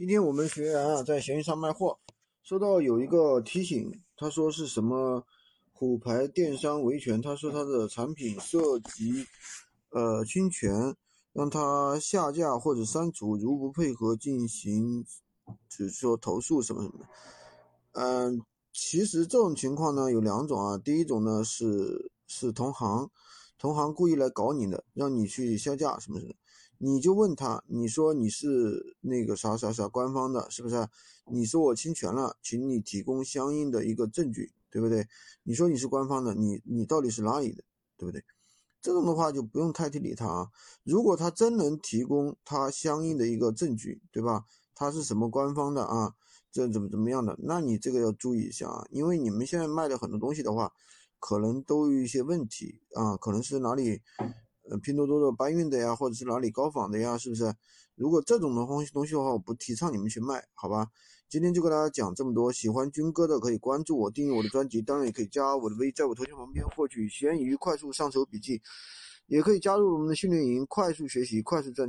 [0.00, 1.98] 今天我们学员啊在闲鱼上卖货，
[2.42, 5.22] 收到有一个提醒，他说是什么
[5.74, 9.26] 虎牌电商维权，他说他的产品涉及
[9.90, 10.96] 呃侵权，
[11.34, 15.04] 让他下架或者删除，如不配合进行，
[15.68, 16.98] 就是说投诉什么什么。
[16.98, 17.06] 的。
[17.92, 18.42] 嗯，
[18.72, 23.10] 其实这种情况呢有两种啊，第一种呢是是同行，
[23.60, 26.32] 同行故意来搞你的，让你去下架什么什么。
[26.78, 30.88] 你就问他，你说你是那个啥啥啥官方的，是不是？
[31.26, 35.06] 你说我侵权了，请你提供相应的一个证据，对不对？
[35.42, 37.62] 你说你是官方的，你你到底是哪里的，
[37.98, 38.24] 对不对？
[38.80, 40.48] 这种的话就不用太去理他啊。
[40.82, 44.46] 如果他真能提供他相应的一个证据，对吧？
[44.74, 46.14] 他是什么官方的啊？
[46.50, 47.38] 这怎么怎么样的？
[47.42, 50.72] 那你这个要注意一下啊，因为你们现在卖的很多东西的话，
[51.20, 54.00] 可能都有一些问题啊，可能是哪里。
[54.70, 57.52] 呃，拼多多的搬运的呀，或者是哪里高仿的呀，是不是？
[57.96, 60.86] 如果这种的东西东西的话，我不提倡你们去卖，好吧？
[61.28, 68.62] 今天就跟大家讲这么多，喜欢军哥的可以关注我，订阅我的专辑，当然也可以加我的微，在我头像旁边获取闲鱼快速上手笔记，
[69.26, 71.88] 也可以加入我们的训练营，快速学习，快速赚